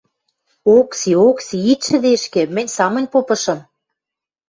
Окси, 0.75 1.11
Окси, 1.27 1.55
ит 1.71 1.79
шӹдешкӹ, 1.87 2.41
мӹнь 2.55 2.73
самынь 2.75 3.11
попышым!.. 3.13 3.59